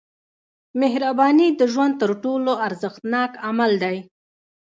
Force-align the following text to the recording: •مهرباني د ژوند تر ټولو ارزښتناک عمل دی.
•مهرباني 0.81 1.47
د 1.59 1.61
ژوند 1.73 1.93
تر 2.01 2.11
ټولو 2.23 2.51
ارزښتناک 2.67 3.31
عمل 3.47 3.71
دی. 3.83 3.97